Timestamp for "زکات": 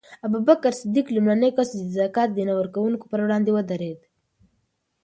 1.99-2.29